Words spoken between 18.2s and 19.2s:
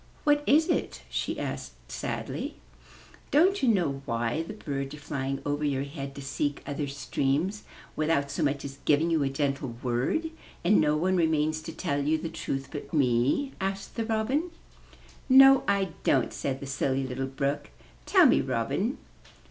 me, Robin."